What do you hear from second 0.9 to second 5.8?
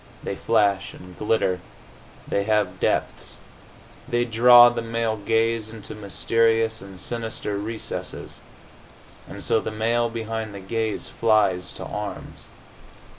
and glitter. They have depths. They draw the male gaze